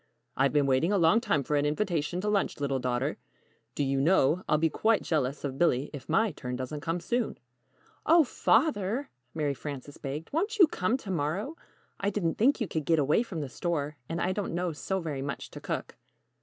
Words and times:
"I've 0.35 0.51
been 0.51 0.65
waiting 0.65 0.91
a 0.91 0.97
long 0.97 1.21
time 1.21 1.43
for 1.43 1.55
an 1.55 1.63
invitation 1.67 2.21
to 2.21 2.27
lunch, 2.27 2.59
little 2.59 2.79
daughter. 2.79 3.17
Do 3.75 3.83
you 3.83 4.01
know, 4.01 4.43
I'll 4.49 4.57
be 4.57 4.67
quite 4.67 5.03
jealous 5.03 5.43
of 5.43 5.59
Billy 5.59 5.91
if 5.93 6.09
my 6.09 6.31
turn 6.31 6.55
doesn't 6.55 6.81
come 6.81 6.99
soon!" 6.99 7.37
"Oh, 8.03 8.23
Father," 8.23 9.11
Mary 9.35 9.53
Frances 9.53 9.99
begged, 9.99 10.33
"won't 10.33 10.57
you 10.57 10.65
come 10.65 10.97
to 10.97 11.11
morrow? 11.11 11.55
I 11.99 12.09
didn't 12.09 12.39
think 12.39 12.59
you 12.59 12.67
could 12.67 12.85
get 12.85 12.97
away 12.97 13.21
from 13.21 13.41
the 13.41 13.47
store, 13.49 13.95
and 14.09 14.19
I 14.19 14.31
don't 14.31 14.55
know 14.55 14.71
so 14.73 15.01
very 15.01 15.21
much 15.21 15.51
to 15.51 15.61
cook." 15.61 15.95